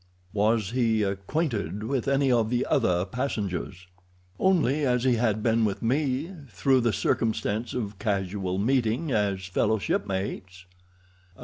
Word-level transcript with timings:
"Was 0.33 0.71
he 0.71 1.03
acquainted 1.03 1.83
with 1.83 2.07
any 2.07 2.31
of 2.31 2.49
the 2.49 2.65
other 2.65 3.05
passengers?" 3.05 3.85
"Only 4.39 4.83
as 4.83 5.03
he 5.03 5.17
had 5.17 5.43
been 5.43 5.63
with 5.63 5.83
me—through 5.83 6.81
the 6.81 6.91
circumstance 6.91 7.75
of 7.75 7.99
casual 7.99 8.57
meeting 8.57 9.11
as 9.11 9.45
fellow 9.45 9.77
shipmates." 9.77 10.65